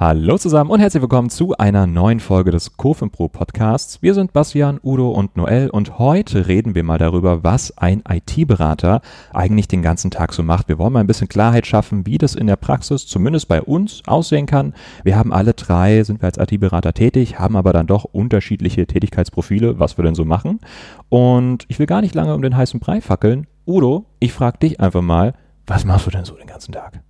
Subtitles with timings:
[0.00, 4.00] Hallo zusammen und herzlich willkommen zu einer neuen Folge des Kurvenpro Podcasts.
[4.00, 9.02] Wir sind Bastian, Udo und Noel und heute reden wir mal darüber, was ein IT-Berater
[9.34, 10.68] eigentlich den ganzen Tag so macht.
[10.68, 14.00] Wir wollen mal ein bisschen Klarheit schaffen, wie das in der Praxis zumindest bei uns
[14.06, 14.72] aussehen kann.
[15.04, 19.80] Wir haben alle drei, sind wir als IT-Berater tätig, haben aber dann doch unterschiedliche Tätigkeitsprofile,
[19.80, 20.60] was wir denn so machen.
[21.10, 23.46] Und ich will gar nicht lange um den heißen Brei fackeln.
[23.66, 25.34] Udo, ich frage dich einfach mal,
[25.66, 27.02] was machst du denn so den ganzen Tag?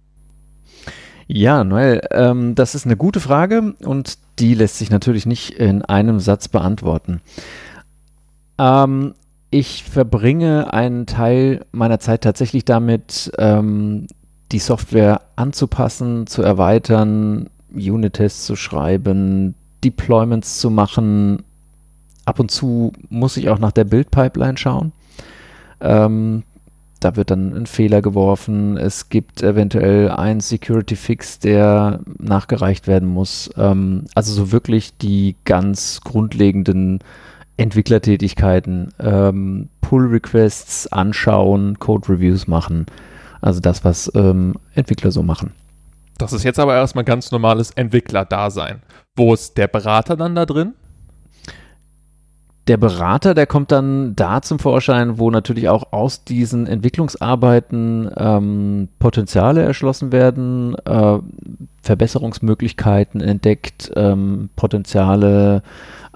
[1.32, 5.84] Ja, Noel, ähm, das ist eine gute Frage und die lässt sich natürlich nicht in
[5.84, 7.20] einem Satz beantworten.
[8.58, 9.14] Ähm,
[9.50, 14.08] ich verbringe einen Teil meiner Zeit tatsächlich damit, ähm,
[14.50, 21.44] die Software anzupassen, zu erweitern, Unit-Tests zu schreiben, Deployments zu machen.
[22.24, 24.90] Ab und zu muss ich auch nach der Build-Pipeline schauen.
[25.80, 26.42] Ähm,
[27.00, 28.76] da wird dann ein Fehler geworfen.
[28.76, 33.50] Es gibt eventuell einen Security Fix, der nachgereicht werden muss.
[33.56, 37.00] Ähm, also so wirklich die ganz grundlegenden
[37.56, 42.86] Entwicklertätigkeiten, ähm, Pull Requests anschauen, Code Reviews machen.
[43.40, 45.52] Also das, was ähm, Entwickler so machen.
[46.18, 48.82] Das ist jetzt aber erstmal ganz normales Entwickler-Dasein.
[49.16, 50.74] Wo ist der Berater dann da drin?
[52.70, 58.88] Der Berater, der kommt dann da zum Vorschein, wo natürlich auch aus diesen Entwicklungsarbeiten ähm,
[59.00, 61.18] Potenziale erschlossen werden, äh,
[61.82, 65.64] Verbesserungsmöglichkeiten entdeckt, ähm, Potenziale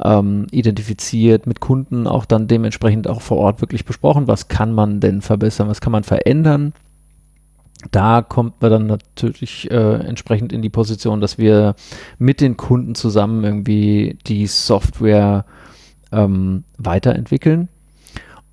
[0.01, 5.01] ähm, identifiziert, mit Kunden auch dann dementsprechend auch vor Ort wirklich besprochen, was kann man
[5.01, 6.73] denn verbessern, was kann man verändern.
[7.91, 11.75] Da kommt man dann natürlich äh, entsprechend in die Position, dass wir
[12.21, 15.47] mit den Kunden zusammen irgendwie die Software
[16.15, 17.69] ähm, weiterentwickeln.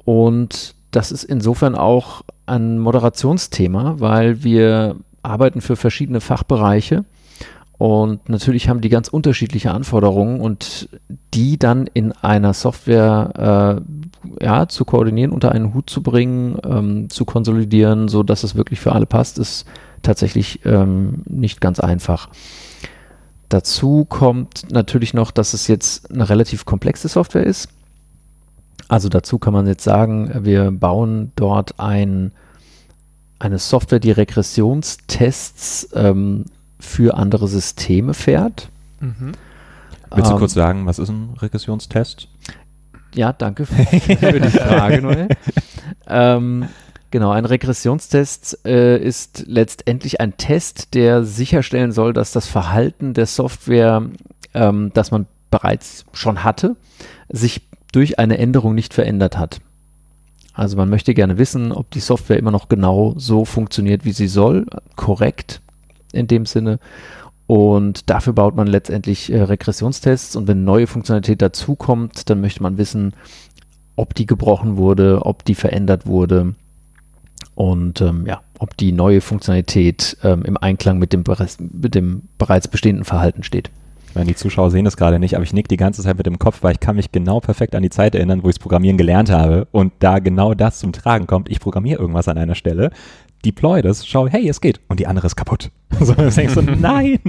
[0.03, 7.05] Und das ist insofern auch ein Moderationsthema, weil wir arbeiten für verschiedene Fachbereiche
[7.81, 10.87] und natürlich haben die ganz unterschiedliche Anforderungen und
[11.33, 13.81] die dann in einer Software
[14.39, 18.53] äh, ja, zu koordinieren, unter einen Hut zu bringen, ähm, zu konsolidieren, so dass es
[18.53, 19.65] wirklich für alle passt, ist
[20.03, 22.29] tatsächlich ähm, nicht ganz einfach.
[23.51, 27.67] Dazu kommt natürlich noch, dass es jetzt eine relativ komplexe Software ist.
[28.87, 32.31] Also dazu kann man jetzt sagen, wir bauen dort ein,
[33.39, 36.45] eine Software, die Regressionstests ähm,
[36.79, 38.69] für andere Systeme fährt.
[39.01, 39.33] Mhm.
[40.15, 42.29] Willst du ähm, kurz sagen, was ist ein Regressionstest?
[43.13, 45.27] Ja, danke für die Frage, Noel.
[46.07, 46.69] ähm,
[47.11, 53.25] Genau, ein Regressionstest äh, ist letztendlich ein Test, der sicherstellen soll, dass das Verhalten der
[53.25, 54.09] Software,
[54.53, 56.77] ähm, das man bereits schon hatte,
[57.27, 59.59] sich durch eine Änderung nicht verändert hat.
[60.53, 64.29] Also man möchte gerne wissen, ob die Software immer noch genau so funktioniert, wie sie
[64.29, 65.61] soll, korrekt
[66.13, 66.79] in dem Sinne.
[67.45, 72.77] Und dafür baut man letztendlich äh, Regressionstests und wenn neue Funktionalität dazukommt, dann möchte man
[72.77, 73.15] wissen,
[73.97, 76.55] ob die gebrochen wurde, ob die verändert wurde
[77.55, 81.23] und ähm, ja, ob die neue Funktionalität ähm, im Einklang mit dem,
[81.71, 83.71] mit dem bereits bestehenden Verhalten steht.
[84.07, 86.25] Ich meine, die Zuschauer sehen das gerade nicht, aber ich nick die ganze Zeit mit
[86.25, 88.61] dem Kopf, weil ich kann mich genau perfekt an die Zeit erinnern, wo ich das
[88.61, 91.49] Programmieren gelernt habe und da genau das zum Tragen kommt.
[91.49, 92.91] Ich programmiere irgendwas an einer Stelle,
[93.45, 95.71] deploy das, schau, hey, es geht und die andere ist kaputt.
[95.99, 97.19] So, dann denkst du, nein.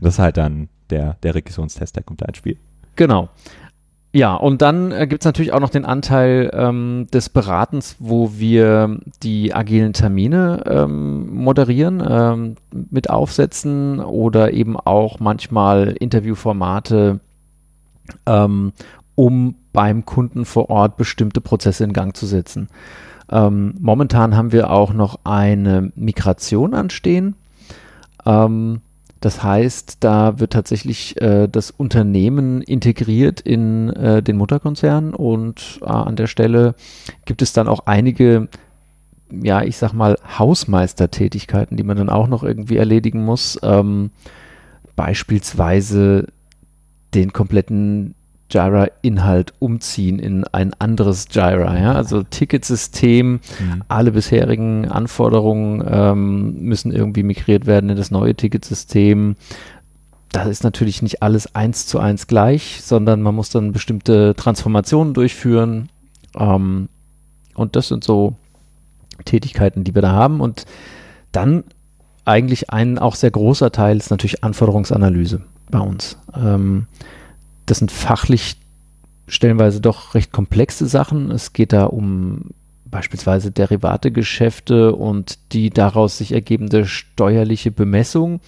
[0.00, 2.56] Das ist halt dann der, der Regressionstest, der kommt da ins Spiel.
[2.96, 3.30] Genau.
[4.12, 8.32] Ja, und dann äh, gibt es natürlich auch noch den Anteil ähm, des Beratens, wo
[8.34, 17.20] wir die agilen Termine ähm, moderieren, ähm, mit aufsetzen oder eben auch manchmal Interviewformate,
[18.26, 18.72] ähm,
[19.14, 22.66] um beim Kunden vor Ort bestimmte Prozesse in Gang zu setzen.
[23.30, 27.36] Ähm, momentan haben wir auch noch eine Migration anstehen.
[28.26, 28.80] Ähm,
[29.20, 35.86] das heißt, da wird tatsächlich äh, das Unternehmen integriert in äh, den Mutterkonzern und äh,
[35.86, 36.74] an der Stelle
[37.26, 38.48] gibt es dann auch einige,
[39.30, 43.58] ja, ich sag mal, Hausmeistertätigkeiten, die man dann auch noch irgendwie erledigen muss.
[43.62, 44.10] Ähm,
[44.96, 46.28] beispielsweise
[47.14, 48.14] den kompletten
[48.50, 51.78] Jira-Inhalt umziehen in ein anderes Jira.
[51.78, 51.92] Ja?
[51.92, 53.82] Also Ticketsystem, mhm.
[53.88, 59.36] alle bisherigen Anforderungen ähm, müssen irgendwie migriert werden in das neue Ticketsystem.
[60.32, 65.14] Das ist natürlich nicht alles eins zu eins gleich, sondern man muss dann bestimmte Transformationen
[65.14, 65.88] durchführen.
[66.38, 66.88] Ähm,
[67.54, 68.36] und das sind so
[69.24, 70.40] Tätigkeiten, die wir da haben.
[70.40, 70.66] Und
[71.32, 71.64] dann
[72.24, 76.16] eigentlich ein auch sehr großer Teil ist natürlich Anforderungsanalyse bei uns.
[76.34, 76.86] Ähm,
[77.70, 78.56] das sind fachlich
[79.28, 81.30] stellenweise doch recht komplexe Sachen.
[81.30, 82.50] Es geht da um
[82.84, 88.40] beispielsweise Derivategeschäfte und die daraus sich ergebende steuerliche Bemessung,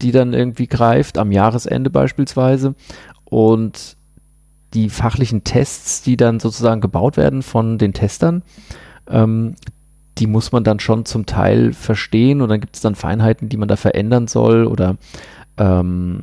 [0.00, 2.74] die dann irgendwie greift, am Jahresende beispielsweise.
[3.24, 3.98] Und
[4.72, 8.42] die fachlichen Tests, die dann sozusagen gebaut werden von den Testern,
[9.06, 9.54] ähm,
[10.16, 13.58] die muss man dann schon zum Teil verstehen und dann gibt es dann Feinheiten, die
[13.58, 14.96] man da verändern soll oder
[15.58, 16.22] ähm,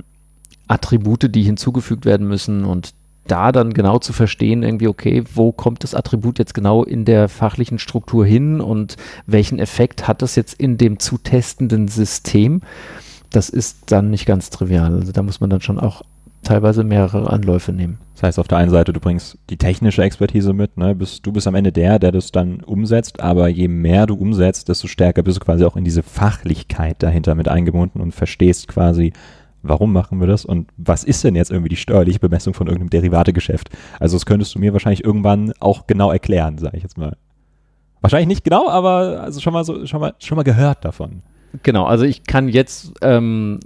[0.69, 2.93] Attribute, die hinzugefügt werden müssen und
[3.27, 7.29] da dann genau zu verstehen, irgendwie, okay, wo kommt das Attribut jetzt genau in der
[7.29, 8.95] fachlichen Struktur hin und
[9.27, 12.61] welchen Effekt hat das jetzt in dem zu testenden System,
[13.29, 14.95] das ist dann nicht ganz trivial.
[14.95, 16.01] Also da muss man dann schon auch
[16.41, 17.99] teilweise mehrere Anläufe nehmen.
[18.15, 20.95] Das heißt, auf der einen Seite, du bringst die technische Expertise mit, ne?
[20.95, 24.69] bist, du bist am Ende der, der das dann umsetzt, aber je mehr du umsetzt,
[24.69, 29.13] desto stärker bist du quasi auch in diese Fachlichkeit dahinter mit eingebunden und verstehst quasi,
[29.61, 32.89] warum machen wir das und was ist denn jetzt irgendwie die steuerliche Bemessung von irgendeinem
[32.89, 33.69] Derivategeschäft?
[33.99, 37.17] Also das könntest du mir wahrscheinlich irgendwann auch genau erklären, sage ich jetzt mal.
[38.01, 41.21] Wahrscheinlich nicht genau, aber also schon mal so, schon mal, schon mal gehört davon.
[41.63, 43.59] Genau, also ich kann jetzt, ähm,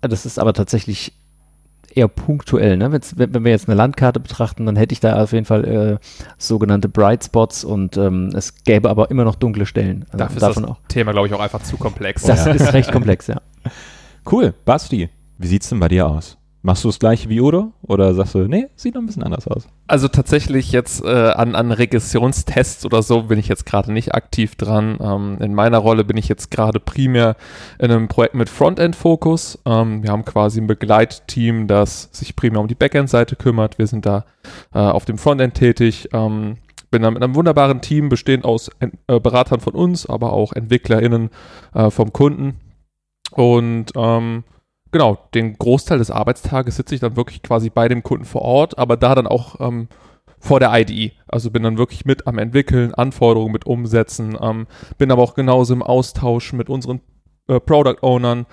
[0.00, 1.12] das ist aber tatsächlich
[1.94, 2.76] eher punktuell.
[2.76, 2.92] Ne?
[2.92, 5.98] wenn, wenn wir jetzt eine Landkarte betrachten, dann hätte ich da auf jeden Fall äh,
[6.38, 10.04] sogenannte Bright Spots und ähm, es gäbe aber immer noch dunkle Stellen.
[10.06, 10.78] Also Dafür ist das auch.
[10.88, 12.22] Thema, glaube ich, auch einfach zu komplex.
[12.22, 12.52] Das ja.
[12.52, 13.40] ist recht komplex, ja.
[14.30, 14.54] Cool.
[14.64, 16.38] Basti, wie sieht's denn bei dir aus?
[16.64, 19.48] Machst du das gleiche wie Udo oder sagst du, nee, sieht noch ein bisschen anders
[19.48, 19.66] aus?
[19.88, 24.54] Also tatsächlich jetzt äh, an, an Regressionstests oder so bin ich jetzt gerade nicht aktiv
[24.54, 24.96] dran.
[25.00, 27.34] Ähm, in meiner Rolle bin ich jetzt gerade primär
[27.80, 29.58] in einem Projekt mit Frontend-Fokus.
[29.66, 33.78] Ähm, wir haben quasi ein Begleitteam, das sich primär um die Backend-Seite kümmert.
[33.78, 34.24] Wir sind da
[34.72, 36.10] äh, auf dem Frontend tätig.
[36.12, 36.58] Ähm,
[36.92, 41.30] bin da mit einem wunderbaren Team bestehend aus äh, Beratern von uns, aber auch EntwicklerInnen
[41.74, 42.60] äh, vom Kunden.
[43.32, 44.44] Und ähm,
[44.92, 48.78] genau, den Großteil des Arbeitstages sitze ich dann wirklich quasi bei dem Kunden vor Ort,
[48.78, 49.88] aber da dann auch ähm,
[50.38, 51.12] vor der IDE.
[51.26, 54.66] Also bin dann wirklich mit am Entwickeln, Anforderungen mit umsetzen, ähm,
[54.98, 57.00] bin aber auch genauso im Austausch mit unseren
[57.48, 58.46] äh, Product Ownern,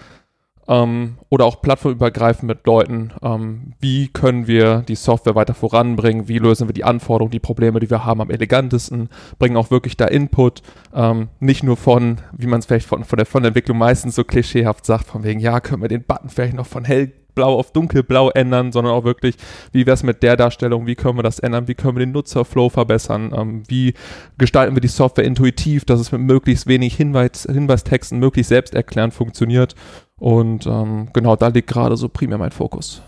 [0.70, 6.38] ähm, oder auch plattformübergreifend mit Leuten, ähm, wie können wir die Software weiter voranbringen, wie
[6.38, 10.06] lösen wir die Anforderungen, die Probleme, die wir haben, am elegantesten, bringen auch wirklich da
[10.06, 10.62] Input,
[10.94, 14.16] ähm, nicht nur von, wie man es vielleicht von, von, der, von der Entwicklung meistens
[14.16, 17.58] so klischeehaft sagt, von wegen, ja, können wir den Button vielleicht noch von hell blau
[17.58, 19.36] auf dunkelblau ändern, sondern auch wirklich,
[19.72, 22.12] wie wäre es mit der Darstellung, wie können wir das ändern, wie können wir den
[22.12, 23.94] Nutzerflow verbessern, ähm, wie
[24.38, 29.74] gestalten wir die Software intuitiv, dass es mit möglichst wenig Hinweis, Hinweistexten möglichst selbsterklärend funktioniert?
[30.18, 33.02] Und ähm, genau da liegt gerade so primär mein Fokus.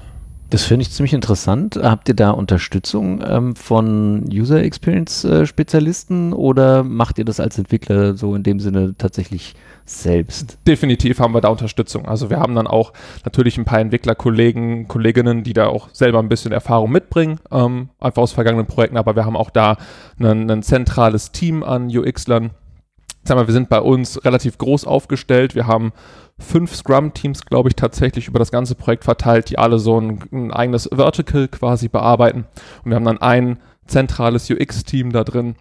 [0.51, 1.79] Das finde ich ziemlich interessant.
[1.81, 7.57] Habt ihr da Unterstützung ähm, von User Experience äh, Spezialisten oder macht ihr das als
[7.57, 9.55] Entwickler so in dem Sinne tatsächlich
[9.85, 10.57] selbst?
[10.67, 12.05] Definitiv haben wir da Unterstützung.
[12.05, 12.91] Also wir haben dann auch
[13.23, 18.21] natürlich ein paar Entwicklerkollegen, Kolleginnen, die da auch selber ein bisschen Erfahrung mitbringen, ähm, einfach
[18.21, 19.77] aus vergangenen Projekten, aber wir haben auch da
[20.19, 22.49] ein, ein zentrales Team an UX-Lern.
[23.23, 25.53] Sag mal, wir sind bei uns relativ groß aufgestellt.
[25.53, 25.93] Wir haben
[26.39, 30.51] fünf Scrum-Teams, glaube ich, tatsächlich über das ganze Projekt verteilt, die alle so ein, ein
[30.51, 32.45] eigenes Vertical quasi bearbeiten.
[32.83, 35.55] Und wir haben dann ein zentrales UX-Team da drin,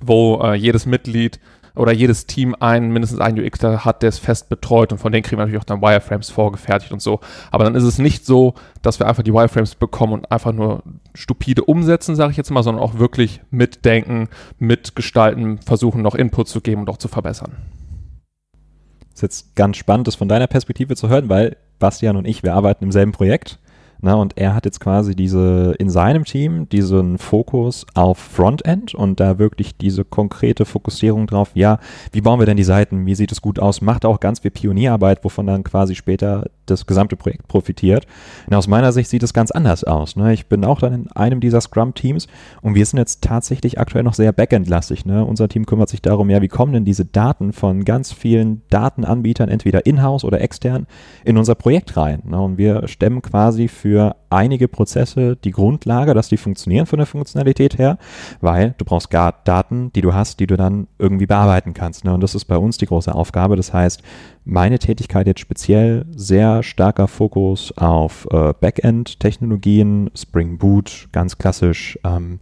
[0.00, 1.38] wo äh, jedes Mitglied
[1.74, 5.22] oder jedes Team ein, mindestens ein UXler hat, der es fest betreut und von denen
[5.22, 7.20] kriegen wir natürlich auch dann Wireframes vorgefertigt und so.
[7.50, 10.82] Aber dann ist es nicht so, dass wir einfach die Wireframes bekommen und einfach nur
[11.14, 16.60] stupide umsetzen, sage ich jetzt mal, sondern auch wirklich mitdenken, mitgestalten, versuchen noch Input zu
[16.60, 17.56] geben und auch zu verbessern
[19.20, 22.54] ist jetzt ganz spannend, das von deiner Perspektive zu hören, weil Bastian und ich, wir
[22.54, 23.58] arbeiten im selben Projekt
[24.02, 29.20] na, und er hat jetzt quasi diese in seinem Team diesen Fokus auf Frontend und
[29.20, 31.78] da wirklich diese konkrete Fokussierung drauf, ja,
[32.12, 34.50] wie bauen wir denn die Seiten, wie sieht es gut aus, macht auch ganz viel
[34.50, 38.06] Pionierarbeit, wovon dann quasi später das gesamte Projekt profitiert.
[38.46, 40.16] Und aus meiner Sicht sieht es ganz anders aus.
[40.16, 40.32] Ne?
[40.32, 42.26] Ich bin auch dann in einem dieser Scrum-Teams
[42.62, 45.06] und wir sind jetzt tatsächlich aktuell noch sehr Backend-lastig.
[45.06, 45.24] Ne?
[45.24, 49.48] Unser Team kümmert sich darum, ja, wie kommen denn diese Daten von ganz vielen Datenanbietern,
[49.48, 50.86] entweder in-house oder extern,
[51.24, 52.22] in unser Projekt rein.
[52.24, 52.40] Ne?
[52.40, 57.78] Und wir stemmen quasi für einige Prozesse die Grundlage, dass die funktionieren von der Funktionalität
[57.78, 57.98] her,
[58.40, 62.04] weil du brauchst Daten, die du hast, die du dann irgendwie bearbeiten kannst.
[62.04, 62.14] Ne?
[62.14, 63.56] Und das ist bei uns die große Aufgabe.
[63.56, 64.02] Das heißt,
[64.44, 71.98] meine Tätigkeit jetzt speziell sehr starker Fokus auf äh, Backend-Technologien, Spring Boot, ganz klassisch.
[72.04, 72.40] Ähm,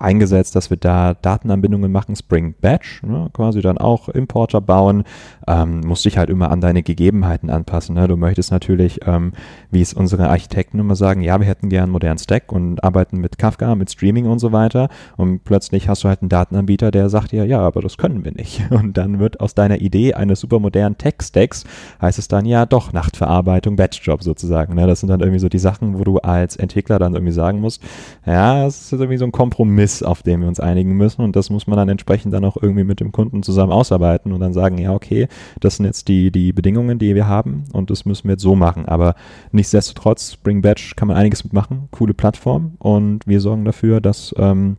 [0.00, 5.04] eingesetzt, dass wir da Datenanbindungen machen, Spring Batch, ne, quasi dann auch Importer bauen,
[5.46, 7.94] ähm, musst dich halt immer an deine Gegebenheiten anpassen.
[7.94, 8.08] Ne?
[8.08, 9.32] Du möchtest natürlich, ähm,
[9.70, 13.18] wie es unsere Architekten immer sagen, ja, wir hätten gern einen modernen Stack und arbeiten
[13.18, 17.08] mit Kafka, mit Streaming und so weiter und plötzlich hast du halt einen Datenanbieter, der
[17.08, 18.62] sagt dir, ja, aber das können wir nicht.
[18.70, 21.64] Und dann wird aus deiner Idee eines super modernen Tech-Stacks,
[22.00, 24.74] heißt es dann ja doch Nachtverarbeitung, Batch-Job sozusagen.
[24.74, 24.86] Ne?
[24.86, 27.82] Das sind dann irgendwie so die Sachen, wo du als Entwickler dann irgendwie sagen musst,
[28.26, 31.22] ja, es ist irgendwie so ein Kompromiss ist, auf den wir uns einigen müssen.
[31.22, 34.40] Und das muss man dann entsprechend dann auch irgendwie mit dem Kunden zusammen ausarbeiten und
[34.40, 35.28] dann sagen, ja, okay,
[35.60, 38.54] das sind jetzt die, die Bedingungen, die wir haben und das müssen wir jetzt so
[38.54, 38.86] machen.
[38.86, 39.14] Aber
[39.52, 44.76] nichtsdestotrotz, Spring Batch kann man einiges mitmachen, coole Plattform und wir sorgen dafür, dass ähm,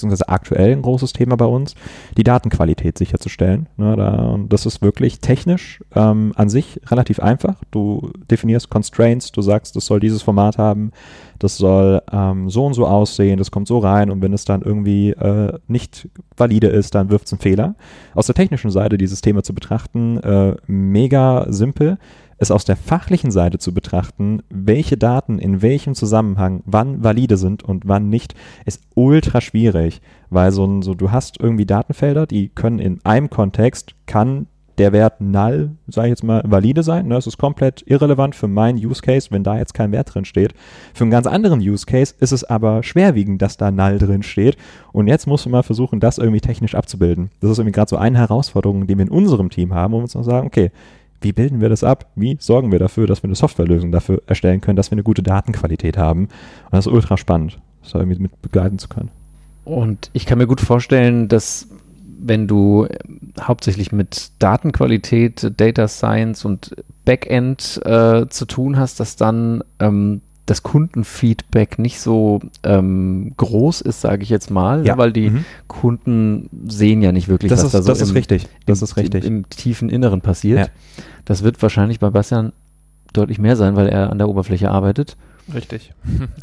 [0.00, 1.74] beziehungsweise aktuell ein großes Thema bei uns,
[2.16, 3.68] die Datenqualität sicherzustellen.
[3.76, 7.56] Ne, da, das ist wirklich technisch ähm, an sich relativ einfach.
[7.70, 10.92] Du definierst Constraints, du sagst, das soll dieses Format haben,
[11.38, 14.62] das soll ähm, so und so aussehen, das kommt so rein und wenn es dann
[14.62, 17.74] irgendwie äh, nicht valide ist, dann wirft es einen Fehler.
[18.14, 21.98] Aus der technischen Seite dieses Thema zu betrachten, äh, mega simpel
[22.40, 27.62] es aus der fachlichen Seite zu betrachten, welche Daten in welchem Zusammenhang wann valide sind
[27.62, 32.48] und wann nicht, ist ultra schwierig, weil so, ein, so du hast irgendwie Datenfelder, die
[32.48, 34.46] können in einem Kontext, kann
[34.78, 37.08] der Wert null, sage ich jetzt mal, valide sein.
[37.08, 37.14] Ne?
[37.14, 40.54] Das ist komplett irrelevant für meinen Use Case, wenn da jetzt kein Wert drin steht.
[40.94, 44.56] Für einen ganz anderen Use Case ist es aber schwerwiegend, dass da null drin steht.
[44.92, 47.30] Und jetzt musst du mal versuchen, das irgendwie technisch abzubilden.
[47.40, 50.14] Das ist irgendwie gerade so eine Herausforderung, die wir in unserem Team haben, wir uns
[50.14, 50.70] noch sagen, okay,
[51.20, 52.10] wie bilden wir das ab?
[52.16, 55.22] Wie sorgen wir dafür, dass wir eine Softwarelösung dafür erstellen können, dass wir eine gute
[55.22, 56.24] Datenqualität haben?
[56.24, 59.10] Und das ist ultra spannend, das irgendwie mit begleiten zu können.
[59.64, 61.68] Und ich kann mir gut vorstellen, dass
[62.22, 62.98] wenn du äh,
[63.40, 66.74] hauptsächlich mit Datenqualität, Data Science und
[67.04, 74.00] Backend äh, zu tun hast, dass dann ähm, das Kundenfeedback nicht so ähm, groß ist,
[74.00, 74.98] sage ich jetzt mal, ja.
[74.98, 75.44] weil die mhm.
[75.68, 78.48] Kunden sehen ja nicht wirklich, das was ist, da so das im, ist richtig.
[78.66, 79.24] Das im, ist richtig.
[79.24, 80.58] Im, im tiefen Inneren passiert.
[80.58, 80.66] Ja.
[81.24, 82.52] Das wird wahrscheinlich bei Bastian
[83.12, 85.16] deutlich mehr sein, weil er an der Oberfläche arbeitet.
[85.54, 85.92] Richtig.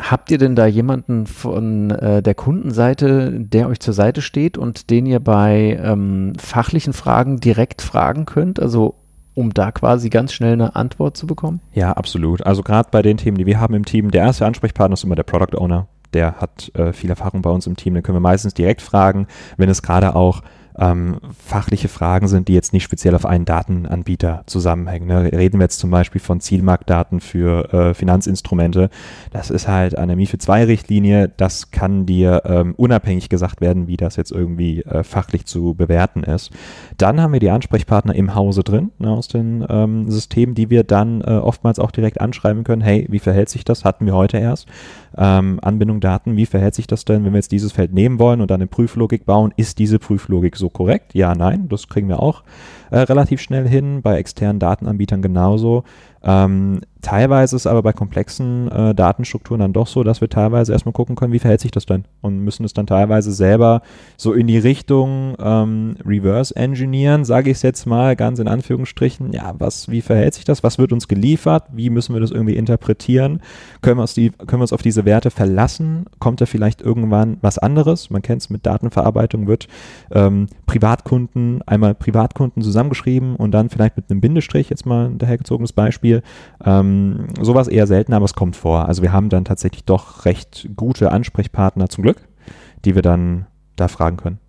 [0.01, 4.89] Habt ihr denn da jemanden von äh, der Kundenseite, der euch zur Seite steht und
[4.89, 8.61] den ihr bei ähm, fachlichen Fragen direkt fragen könnt?
[8.61, 8.95] Also
[9.37, 11.61] um da quasi ganz schnell eine Antwort zu bekommen?
[11.71, 12.43] Ja, absolut.
[12.43, 15.15] Also gerade bei den Themen, die wir haben im Team, der erste Ansprechpartner ist immer
[15.15, 15.87] der Product Owner.
[16.13, 17.93] Der hat äh, viel Erfahrung bei uns im Team.
[17.93, 20.41] Den können wir meistens direkt fragen, wenn es gerade auch
[20.79, 25.07] ähm, fachliche Fragen sind, die jetzt nicht speziell auf einen Datenanbieter zusammenhängen.
[25.07, 25.31] Ne?
[25.31, 28.89] Reden wir jetzt zum Beispiel von Zielmarktdaten für äh, Finanzinstrumente.
[29.31, 31.31] Das ist halt eine MIFID 2 Richtlinie.
[31.35, 36.23] Das kann dir ähm, unabhängig gesagt werden, wie das jetzt irgendwie äh, fachlich zu bewerten
[36.23, 36.51] ist.
[36.97, 40.83] Dann haben wir die Ansprechpartner im Hause drin ne, aus den ähm, Systemen, die wir
[40.83, 42.81] dann äh, oftmals auch direkt anschreiben können.
[42.81, 43.85] Hey, wie verhält sich das?
[43.85, 44.67] Hatten wir heute erst.
[45.17, 48.41] Ähm, Anbindung Daten, wie verhält sich das denn, wenn wir jetzt dieses Feld nehmen wollen
[48.41, 49.53] und dann eine Prüflogik bauen?
[49.57, 51.13] Ist diese Prüflogik so korrekt?
[51.13, 52.43] Ja, nein, das kriegen wir auch
[52.91, 55.83] äh, relativ schnell hin, bei externen Datenanbietern genauso.
[56.23, 60.93] Ähm, teilweise ist aber bei komplexen äh, Datenstrukturen dann doch so, dass wir teilweise erstmal
[60.93, 62.05] gucken können, wie verhält sich das denn?
[62.21, 63.81] Und müssen es dann teilweise selber
[64.17, 69.31] so in die Richtung ähm, Reverse Engineeren, sage ich es jetzt mal ganz in Anführungsstrichen.
[69.31, 70.63] Ja, was, wie verhält sich das?
[70.63, 71.65] Was wird uns geliefert?
[71.71, 73.41] Wie müssen wir das irgendwie interpretieren?
[73.81, 76.07] Können wir, uns die, können wir uns auf diese Werte verlassen?
[76.19, 78.09] Kommt da vielleicht irgendwann was anderes?
[78.09, 79.67] Man kennt es mit Datenverarbeitung, wird
[80.11, 85.73] ähm, Privatkunden, einmal Privatkunden zusammengeschrieben und dann vielleicht mit einem Bindestrich, jetzt mal ein dahergezogenes
[85.73, 86.06] Beispiel,
[86.63, 88.87] ähm, sowas eher selten, aber es kommt vor.
[88.87, 92.27] Also wir haben dann tatsächlich doch recht gute Ansprechpartner zum Glück,
[92.85, 94.39] die wir dann da fragen können.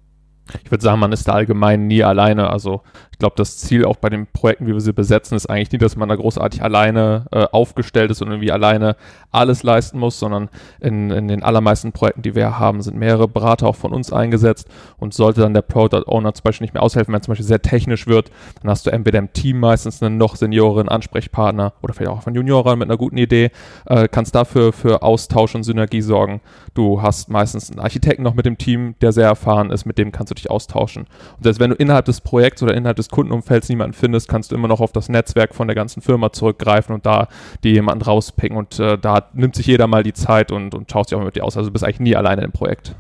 [0.65, 2.51] Ich würde sagen, man ist da allgemein nie alleine.
[2.51, 2.83] Also
[3.19, 5.79] ich glaube, das Ziel auch bei den Projekten, wie wir sie besetzen, ist eigentlich nie,
[5.79, 8.95] dass man da großartig alleine äh, aufgestellt ist und irgendwie alleine
[9.33, 10.49] alles leisten muss, sondern
[10.81, 14.69] in, in den allermeisten Projekten, die wir haben, sind mehrere Berater auch von uns eingesetzt
[14.99, 17.61] und sollte dann der Product Owner zum Beispiel nicht mehr aushelfen, wenn zum Beispiel sehr
[17.61, 18.31] technisch wird,
[18.63, 22.37] dann hast du entweder im Team meistens einen noch senioren Ansprechpartner oder vielleicht auch einen
[22.37, 23.51] Junioren mit einer guten Idee,
[23.87, 26.41] äh, kannst dafür für Austausch und Synergie sorgen.
[26.75, 30.13] Du hast meistens einen Architekten noch mit dem Team, der sehr erfahren ist, mit dem
[30.13, 31.05] kannst du dich austauschen.
[31.37, 34.55] Und selbst wenn du innerhalb des Projekts oder innerhalb des Kundenumfelds niemanden findest, kannst du
[34.55, 37.29] immer noch auf das Netzwerk von der ganzen Firma zurückgreifen und da
[37.65, 38.57] dir jemanden rauspicken.
[38.57, 41.37] Und äh, da nimmt sich jeder mal die Zeit und, und schaust dich auch mit
[41.37, 41.57] dir aus.
[41.57, 42.95] Also du bist eigentlich nie alleine im Projekt.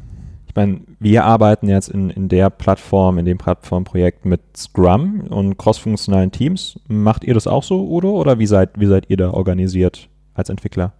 [0.48, 5.58] Ich meine, wir arbeiten jetzt in, in der Plattform, in dem Plattformprojekt mit Scrum und
[5.58, 6.80] crossfunktionalen Teams.
[6.88, 8.18] Macht ihr das auch so, Udo?
[8.18, 10.94] Oder wie seid, wie seid ihr da organisiert als Entwickler?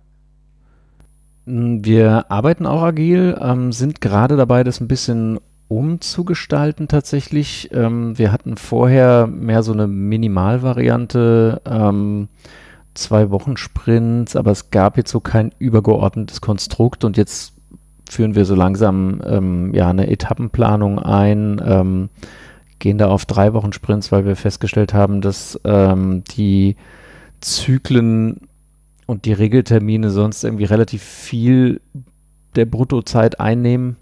[1.50, 7.70] Wir arbeiten auch agil, ähm, sind gerade dabei, das ein bisschen umzugestalten tatsächlich.
[7.72, 12.28] Ähm, wir hatten vorher mehr so eine Minimalvariante, ähm,
[12.94, 17.54] zwei Wochen Sprints, aber es gab jetzt so kein übergeordnetes Konstrukt und jetzt
[18.08, 22.08] führen wir so langsam ähm, ja eine Etappenplanung ein, ähm,
[22.78, 26.76] gehen da auf drei Wochen Sprints, weil wir festgestellt haben, dass ähm, die
[27.40, 28.48] Zyklen
[29.06, 31.80] und die Regeltermine sonst irgendwie relativ viel
[32.56, 33.96] der Bruttozeit einnehmen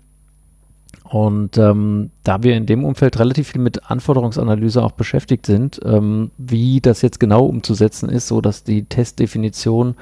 [1.11, 6.31] und ähm, da wir in dem Umfeld relativ viel mit Anforderungsanalyse auch beschäftigt sind, ähm,
[6.39, 9.95] wie das jetzt genau umzusetzen ist, so dass die Testdefinition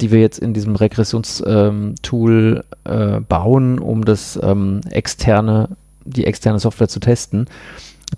[0.00, 5.70] die wir jetzt in diesem Regressionstool äh, bauen, um das ähm, externe,
[6.04, 7.46] die externe Software zu testen,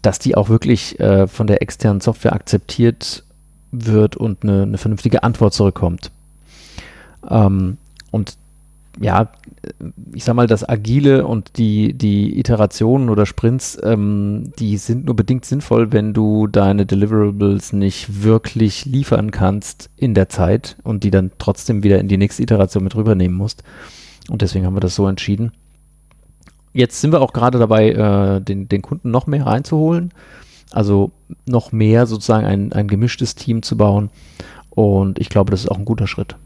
[0.03, 3.23] dass die auch wirklich äh, von der externen Software akzeptiert
[3.71, 6.11] wird und eine, eine vernünftige Antwort zurückkommt.
[7.29, 7.77] Ähm,
[8.11, 8.37] und
[9.01, 9.31] ja,
[10.13, 15.15] ich sag mal, das Agile und die, die Iterationen oder Sprints, ähm, die sind nur
[15.15, 21.11] bedingt sinnvoll, wenn du deine Deliverables nicht wirklich liefern kannst in der Zeit und die
[21.11, 23.63] dann trotzdem wieder in die nächste Iteration mit rübernehmen musst.
[24.29, 25.53] Und deswegen haben wir das so entschieden.
[26.73, 30.13] Jetzt sind wir auch gerade dabei, äh, den, den Kunden noch mehr reinzuholen.
[30.71, 31.13] Also
[31.47, 34.11] noch mehr sozusagen ein, ein gemischtes Team zu bauen.
[34.71, 36.37] Und ich glaube, das ist auch ein guter Schritt.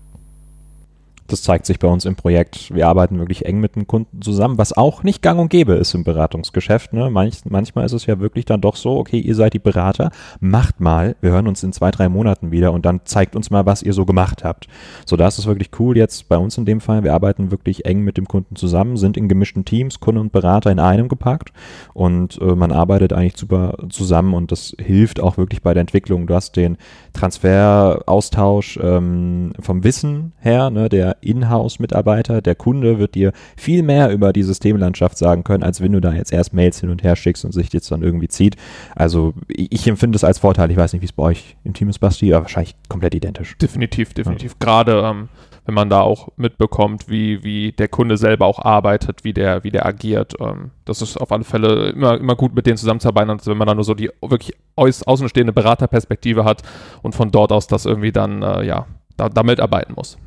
[1.26, 2.74] Das zeigt sich bei uns im Projekt.
[2.74, 5.94] Wir arbeiten wirklich eng mit dem Kunden zusammen, was auch nicht gang und gäbe ist
[5.94, 6.92] im Beratungsgeschäft.
[6.92, 7.10] Ne?
[7.10, 10.10] Manch, manchmal ist es ja wirklich dann doch so, okay, ihr seid die Berater,
[10.40, 13.66] macht mal, wir hören uns in zwei, drei Monaten wieder und dann zeigt uns mal,
[13.66, 14.68] was ihr so gemacht habt.
[15.06, 17.04] So, da ist es wirklich cool jetzt bei uns in dem Fall.
[17.04, 20.70] Wir arbeiten wirklich eng mit dem Kunden zusammen, sind in gemischten Teams, Kunde und Berater
[20.70, 21.52] in einem gepackt
[21.94, 26.26] und äh, man arbeitet eigentlich super zusammen und das hilft auch wirklich bei der Entwicklung.
[26.26, 26.76] Du hast den
[27.12, 34.32] Transferaustausch ähm, vom Wissen her, ne, der Inhouse-Mitarbeiter, der Kunde wird dir viel mehr über
[34.32, 37.44] die Systemlandschaft sagen können, als wenn du da jetzt erst Mails hin und her schickst
[37.44, 38.56] und sich jetzt dann irgendwie zieht.
[38.94, 40.70] Also ich empfinde es als Vorteil.
[40.70, 43.56] Ich weiß nicht, wie es bei euch im Team ist, Basti, aber wahrscheinlich komplett identisch.
[43.58, 44.52] Definitiv, definitiv.
[44.52, 44.56] Ja.
[44.60, 45.28] Gerade ähm,
[45.64, 49.70] wenn man da auch mitbekommt, wie, wie der Kunde selber auch arbeitet, wie der, wie
[49.70, 50.34] der agiert.
[50.40, 53.68] Ähm, das ist auf alle Fälle immer, immer gut, mit denen zusammenzuarbeiten, und wenn man
[53.68, 56.62] dann nur so die wirklich außenstehende Beraterperspektive hat
[57.02, 58.86] und von dort aus das irgendwie dann, äh, ja,
[59.16, 60.18] da, da mitarbeiten muss.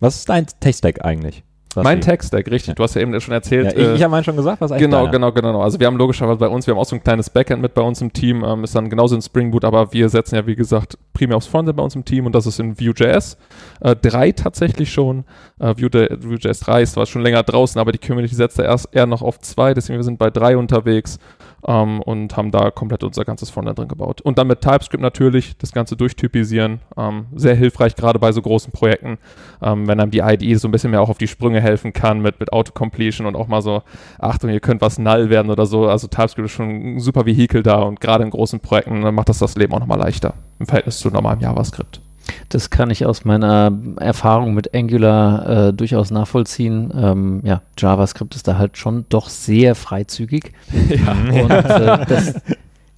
[0.00, 1.44] Was ist dein Tech-Stack eigentlich?
[1.76, 2.68] Mein Tech-Stack, richtig.
[2.68, 2.74] Ja.
[2.74, 3.76] Du hast ja eben schon erzählt.
[3.76, 5.12] Ja, ich, ich habe meinen schon gesagt, was eigentlich Genau, deiner?
[5.12, 5.60] genau, genau.
[5.62, 7.82] Also wir haben logischerweise bei uns, wir haben auch so ein kleines Backend mit bei
[7.82, 10.56] uns im Team, ähm, ist dann genauso in Spring Boot, aber wir setzen ja, wie
[10.56, 13.36] gesagt, primär aufs Frontend bei uns im Team und das ist in Vue.js.
[13.82, 15.24] Äh, drei tatsächlich schon.
[15.60, 18.88] Äh, Vue.js Vue 3 ist zwar schon länger draußen, aber die Community setzt da erst
[18.92, 21.20] eher noch auf zwei, deswegen wir sind bei drei unterwegs
[21.66, 24.20] ähm, und haben da komplett unser ganzes Frontend drin gebaut.
[24.20, 26.80] Und dann mit TypeScript natürlich das Ganze durchtypisieren.
[26.96, 29.18] Ähm, sehr hilfreich, gerade bei so großen Projekten,
[29.62, 32.20] ähm, wenn einem die IDE so ein bisschen mehr auch auf die Sprünge helfen kann
[32.20, 33.82] mit, mit Autocompletion und auch mal so,
[34.18, 35.88] Achtung, ihr könnt was null werden oder so.
[35.88, 39.38] Also TypeScript ist schon ein super Vehikel da und gerade in großen Projekten macht das
[39.38, 42.00] das Leben auch nochmal leichter im Verhältnis zu normalem JavaScript.
[42.48, 46.92] Das kann ich aus meiner Erfahrung mit Angular äh, durchaus nachvollziehen.
[46.94, 50.52] Ähm, ja, JavaScript ist da halt schon doch sehr freizügig.
[50.90, 51.12] Ja.
[51.12, 52.34] Und äh, das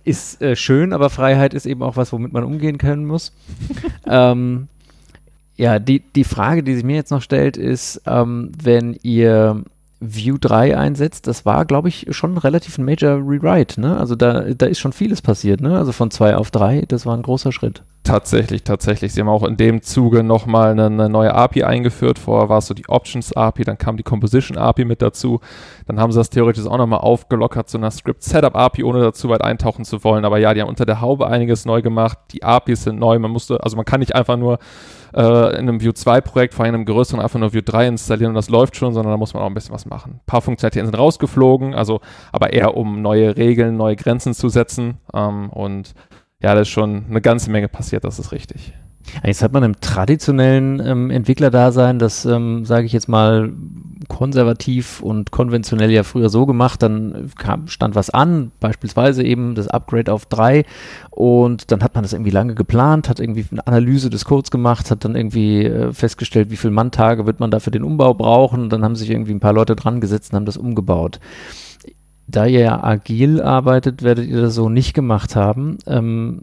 [0.04, 3.32] ist äh, schön, aber Freiheit ist eben auch was, womit man umgehen können muss.
[4.06, 4.68] ähm,
[5.56, 9.62] ja, die, die Frage, die sich mir jetzt noch stellt, ist, ähm, wenn ihr
[10.02, 13.80] View 3 einsetzt, das war, glaube ich, schon relativ ein Major Rewrite.
[13.80, 13.96] Ne?
[13.96, 15.60] Also da, da ist schon vieles passiert.
[15.60, 15.78] Ne?
[15.78, 17.82] Also von 2 auf 3, das war ein großer Schritt.
[18.04, 19.12] Tatsächlich, tatsächlich.
[19.12, 22.18] Sie haben auch in dem Zuge nochmal eine, eine neue API eingeführt.
[22.18, 25.40] Vorher war es so die Options API, dann kam die Composition API mit dazu.
[25.86, 29.28] Dann haben sie das theoretisch auch nochmal aufgelockert zu einer Script Setup API, ohne dazu
[29.28, 30.24] weit eintauchen zu wollen.
[30.24, 32.18] Aber ja, die haben unter der Haube einiges neu gemacht.
[32.32, 33.20] Die APIs sind neu.
[33.20, 34.58] Man musste, also man kann nicht einfach nur
[35.14, 37.88] äh, in einem View 2 Projekt, vor allem in einem größeren, einfach nur View 3
[37.88, 40.14] installieren und das läuft schon, sondern da muss man auch ein bisschen was machen.
[40.14, 42.00] Ein paar Funktionalitäten sind rausgeflogen, also
[42.32, 44.98] aber eher um neue Regeln, neue Grenzen zu setzen.
[45.14, 45.94] Ähm, und
[46.40, 48.72] ja, da ist schon eine ganze Menge passiert, das ist richtig.
[49.24, 53.52] Jetzt hat man im traditionellen ähm, Entwicklerdasein, das ähm, sage ich jetzt mal
[54.08, 59.68] konservativ und konventionell ja früher so gemacht, dann kam, stand was an, beispielsweise eben das
[59.68, 60.64] Upgrade auf drei.
[61.10, 64.90] Und dann hat man das irgendwie lange geplant, hat irgendwie eine Analyse des Codes gemacht,
[64.90, 68.70] hat dann irgendwie äh, festgestellt, wie viele Manntage wird man da für den Umbau brauchen,
[68.70, 71.20] dann haben sich irgendwie ein paar Leute dran gesetzt und haben das umgebaut.
[72.26, 75.78] Da ihr ja agil arbeitet, werdet ihr das so nicht gemacht haben.
[75.86, 76.42] Ähm,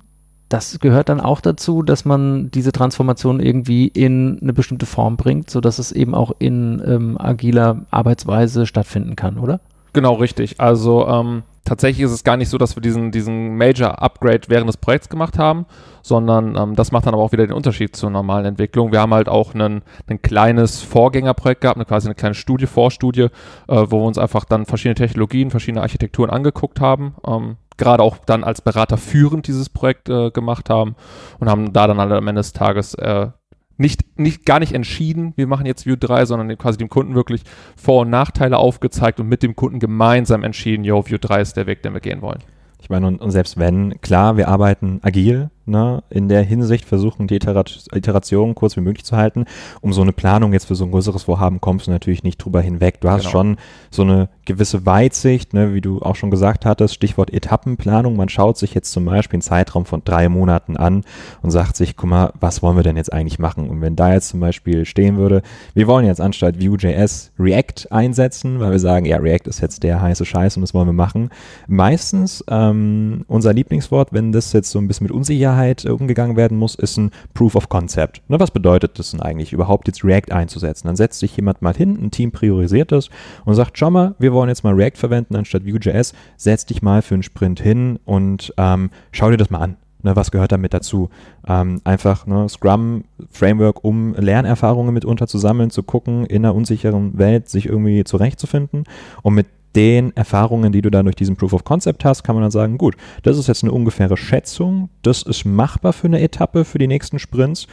[0.50, 5.50] das gehört dann auch dazu, dass man diese Transformation irgendwie in eine bestimmte Form bringt,
[5.50, 9.62] sodass es eben auch in ähm, agiler Arbeitsweise stattfinden kann, oder?
[9.94, 10.60] Genau, richtig.
[10.60, 14.68] Also ähm, tatsächlich ist es gar nicht so, dass wir diesen, diesen Major Upgrade während
[14.68, 15.66] des Projekts gemacht haben,
[16.02, 18.92] sondern ähm, das macht dann aber auch wieder den Unterschied zur normalen Entwicklung.
[18.92, 19.84] Wir haben halt auch ein
[20.24, 23.30] kleines Vorgängerprojekt gehabt, eine, quasi eine kleine Studie, Vorstudie, äh,
[23.68, 27.16] wo wir uns einfach dann verschiedene Technologien, verschiedene Architekturen angeguckt haben.
[27.26, 30.96] Ähm, gerade auch dann als Berater führend dieses Projekt äh, gemacht haben
[31.40, 33.30] und haben da dann am Ende des Tages äh,
[33.78, 37.44] nicht, nicht, gar nicht entschieden, wir machen jetzt View 3, sondern quasi dem Kunden wirklich
[37.78, 41.66] Vor- und Nachteile aufgezeigt und mit dem Kunden gemeinsam entschieden, yo, View 3 ist der
[41.66, 42.40] Weg, den wir gehen wollen.
[42.82, 47.28] Ich meine, und, und selbst wenn, klar, wir arbeiten agil, ne, in der Hinsicht versuchen,
[47.28, 49.46] die Iterat Iteration kurz wie möglich zu halten.
[49.82, 52.62] Um so eine Planung jetzt für so ein größeres Vorhaben kommst du natürlich nicht drüber
[52.62, 53.00] hinweg.
[53.02, 53.32] Du hast Genau.
[53.32, 53.58] schon
[53.92, 58.16] so eine gewisse Weitsicht, ne, wie du auch schon gesagt hattest, Stichwort Etappenplanung.
[58.16, 61.04] Man schaut sich jetzt zum Beispiel einen Zeitraum von drei Monaten an
[61.42, 63.70] und sagt sich, guck mal, was wollen wir denn jetzt eigentlich machen?
[63.70, 65.42] Und wenn da jetzt zum Beispiel stehen würde,
[65.76, 70.02] wir wollen jetzt anstatt Vue.js React einsetzen, weil wir sagen, ja, React ist jetzt der
[70.02, 71.30] heiße Scheiß und das wollen wir machen.
[71.68, 76.58] Meistens ähm, unser Lieblingswort, wenn das jetzt so ein bisschen mit Unsicherheit äh, umgegangen werden
[76.58, 78.22] muss, ist ein Proof of Concept.
[78.30, 80.88] Ne, was bedeutet das denn eigentlich, überhaupt jetzt React einzusetzen?
[80.88, 83.10] Dann setzt sich jemand mal hin, ein Team priorisiert das
[83.46, 87.02] und sagt, schau mal, wir wollen jetzt mal React verwenden anstatt Vue.js, setz dich mal
[87.02, 89.78] für einen Sprint hin und ähm, schau dir das mal an.
[90.02, 91.10] Ne, was gehört damit dazu?
[91.46, 97.18] Ähm, einfach ne, Scrum Framework, um Lernerfahrungen mitunter zu sammeln, zu gucken, in einer unsicheren
[97.18, 98.86] Welt sich irgendwie zurechtzufinden.
[99.24, 102.44] Und mit den Erfahrungen, die du dann durch diesen Proof of Concept hast, kann man
[102.44, 106.66] dann sagen, gut, das ist jetzt eine ungefähre Schätzung, das ist machbar für eine Etappe,
[106.66, 107.68] für die nächsten Sprints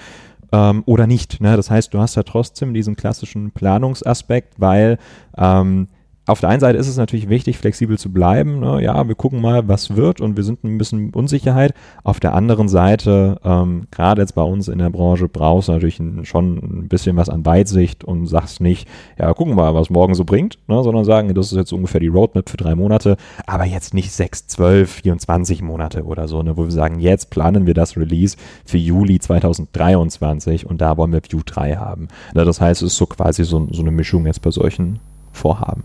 [0.52, 1.40] ähm, oder nicht.
[1.40, 1.56] Ne?
[1.56, 4.98] Das heißt, du hast ja trotzdem diesen klassischen Planungsaspekt, weil
[5.36, 5.88] ähm,
[6.26, 8.58] auf der einen Seite ist es natürlich wichtig, flexibel zu bleiben.
[8.58, 8.82] Ne?
[8.82, 11.72] Ja, wir gucken mal, was wird und wir sind ein bisschen Unsicherheit.
[12.02, 16.00] Auf der anderen Seite, ähm, gerade jetzt bei uns in der Branche, brauchst du natürlich
[16.00, 19.88] ein, schon ein bisschen was an Weitsicht und sagst nicht, ja, gucken wir mal, was
[19.88, 20.82] morgen so bringt, ne?
[20.82, 24.48] sondern sagen, das ist jetzt ungefähr die Roadmap für drei Monate, aber jetzt nicht sechs,
[24.48, 26.56] zwölf, 24 Monate oder so, ne?
[26.56, 31.20] wo wir sagen, jetzt planen wir das Release für Juli 2023 und da wollen wir
[31.22, 32.08] View 3 haben.
[32.34, 32.44] Ne?
[32.44, 34.98] Das heißt, es ist so quasi so, so eine Mischung jetzt bei solchen
[35.32, 35.84] Vorhaben.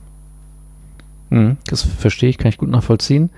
[1.32, 3.32] Mhm, Das verstehe ich, kann ich gut nachvollziehen.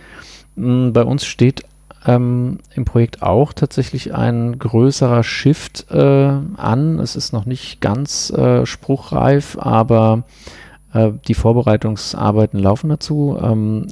[0.55, 1.63] Mm, Bei uns steht
[2.05, 6.99] ähm, im Projekt auch tatsächlich ein größerer Shift äh, an.
[6.99, 10.23] Es ist noch nicht ganz äh, spruchreif, aber
[10.93, 13.37] äh, die Vorbereitungsarbeiten laufen dazu.
[13.41, 13.87] Ähm,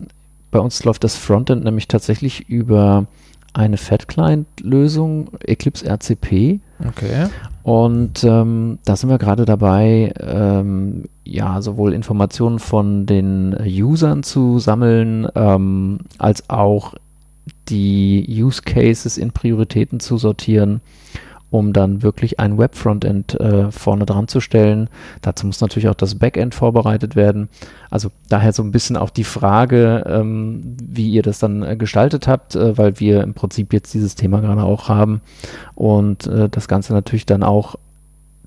[0.50, 3.06] bei uns läuft das Frontend nämlich tatsächlich über
[3.54, 6.60] eine Fat-Client-Lösung, Eclipse RCP.
[6.88, 7.28] Okay.
[7.64, 14.60] Und ähm, da sind wir gerade dabei, ähm, ja, sowohl Informationen von den Usern zu
[14.60, 16.96] sammeln, ähm, als auch
[17.70, 20.82] die Use Cases in Prioritäten zu sortieren,
[21.52, 24.90] um dann wirklich ein Web-Frontend äh, vorne dran zu stellen.
[25.22, 27.50] Dazu muss natürlich auch das Backend vorbereitet werden.
[27.90, 32.28] Also daher so ein bisschen auch die Frage, ähm, wie ihr das dann äh, gestaltet
[32.28, 35.22] habt, äh, weil wir im Prinzip jetzt dieses Thema gerade auch haben
[35.76, 37.76] und äh, das Ganze natürlich dann auch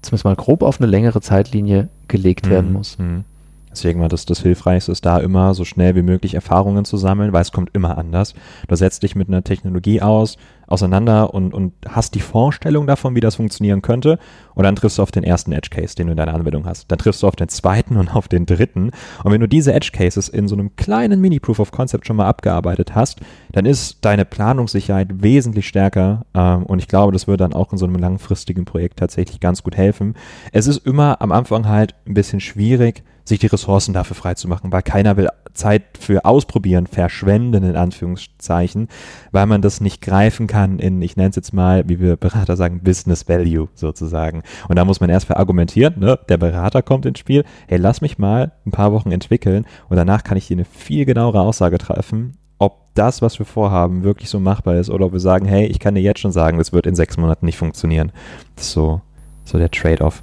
[0.01, 2.99] zumindest mal grob auf eine längere Zeitlinie gelegt werden muss.
[2.99, 3.25] Mhm.
[3.75, 7.33] Deswegen war das das Hilfreichste, ist da immer so schnell wie möglich Erfahrungen zu sammeln,
[7.33, 8.35] weil es kommt immer anders.
[8.69, 13.21] Du setzt dich mit einer Technologie aus, auseinander und, und hast die Vorstellung davon, wie
[13.21, 14.19] das funktionieren könnte.
[14.55, 16.91] Und dann triffst du auf den ersten Edge Case, den du in deiner Anwendung hast.
[16.91, 18.91] Dann triffst du auf den zweiten und auf den dritten.
[19.23, 22.27] Und wenn du diese Edge Cases in so einem kleinen Mini-Proof of Concept schon mal
[22.27, 23.21] abgearbeitet hast,
[23.53, 26.27] dann ist deine Planungssicherheit wesentlich stärker.
[26.35, 29.63] Ähm, und ich glaube, das wird dann auch in so einem langfristigen Projekt tatsächlich ganz
[29.63, 30.15] gut helfen.
[30.53, 34.83] Es ist immer am Anfang halt ein bisschen schwierig, sich die Ressourcen dafür freizumachen, weil
[34.83, 38.89] keiner will Zeit für Ausprobieren verschwenden, in Anführungszeichen,
[39.33, 42.57] weil man das nicht greifen kann in, ich nenne es jetzt mal, wie wir Berater
[42.57, 44.43] sagen, Business Value sozusagen.
[44.69, 46.19] Und da muss man erst verargumentieren, ne?
[46.29, 50.25] der Berater kommt ins Spiel, hey, lass mich mal ein paar Wochen entwickeln und danach
[50.25, 54.41] kann ich dir eine viel genauere Aussage treffen, ob das, was wir vorhaben, wirklich so
[54.41, 56.87] machbar ist oder ob wir sagen, hey, ich kann dir jetzt schon sagen, das wird
[56.87, 58.13] in sechs Monaten nicht funktionieren.
[58.57, 59.01] Das ist so,
[59.45, 60.23] so der Trade-off.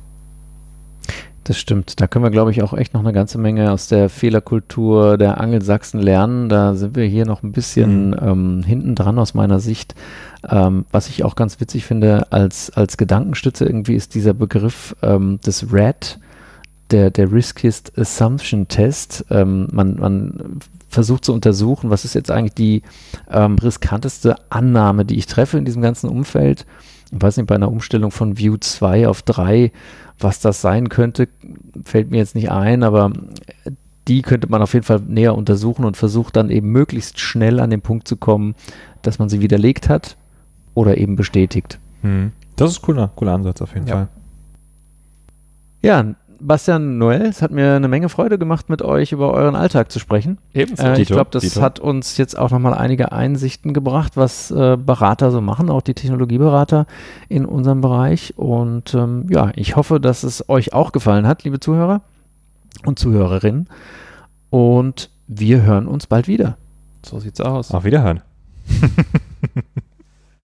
[1.43, 1.99] Das stimmt.
[1.99, 5.41] Da können wir, glaube ich, auch echt noch eine ganze Menge aus der Fehlerkultur der
[5.41, 6.49] Angelsachsen lernen.
[6.49, 8.17] Da sind wir hier noch ein bisschen Mhm.
[8.21, 9.95] ähm, hinten dran aus meiner Sicht.
[10.47, 15.39] Ähm, was ich auch ganz witzig finde, als, als Gedankenstütze irgendwie ist dieser Begriff ähm,
[15.43, 16.19] des RAT,
[16.91, 19.25] der, der Riskiest Assumption Test.
[19.32, 22.84] Ähm, man, man versucht zu untersuchen, was ist jetzt eigentlich die
[23.32, 26.67] ähm, riskanteste Annahme, die ich treffe in diesem ganzen Umfeld.
[27.12, 29.71] Ich weiß nicht, bei einer Umstellung von View 2 auf 3,
[30.19, 31.28] was das sein könnte,
[31.84, 33.12] fällt mir jetzt nicht ein, aber
[34.08, 37.69] die könnte man auf jeden Fall näher untersuchen und versucht dann eben möglichst schnell an
[37.69, 38.56] den Punkt zu kommen,
[39.02, 40.17] dass man sie widerlegt hat
[40.74, 41.80] oder eben bestätigt.
[42.02, 42.32] Hm.
[42.56, 43.93] Das ist ein cooler, cooler Ansatz auf jeden Ja.
[43.93, 44.08] Fall.
[45.84, 49.91] Ja, Bastian Noel, es hat mir eine Menge Freude gemacht, mit euch über euren Alltag
[49.91, 50.39] zu sprechen.
[50.54, 50.84] Ebenso.
[50.84, 51.62] Äh, ich glaube, das Dito.
[51.62, 55.93] hat uns jetzt auch nochmal einige Einsichten gebracht, was äh, Berater so machen, auch die
[55.93, 56.88] Technologieberater
[57.30, 58.34] in unserem Bereich.
[58.38, 62.01] Und ähm, ja, ich hoffe, dass es euch auch gefallen hat, liebe Zuhörer
[62.86, 63.69] und Zuhörerinnen.
[64.49, 66.58] Und wir hören uns bald wieder.
[67.06, 67.71] so sieht's aus.
[67.71, 68.21] Auf Wiederhören.